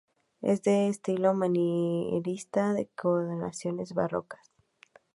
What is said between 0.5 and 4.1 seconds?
de estilo manierista con decoraciones